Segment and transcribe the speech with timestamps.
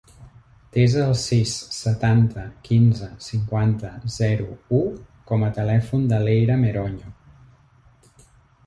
[0.75, 4.81] Desa el sis, setanta, quinze, cinquanta, zero, u
[5.33, 7.17] com a telèfon de l'Eira Meroño.